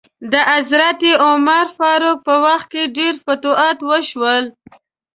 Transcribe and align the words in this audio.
د 0.31 0.33
حضرت 0.51 0.99
عمر 1.25 1.65
فاروق 1.77 2.17
په 2.27 2.35
وخت 2.45 2.67
کې 2.73 2.93
ډیر 2.97 3.13
فتوحات 3.25 3.77
وشول. 3.89 4.43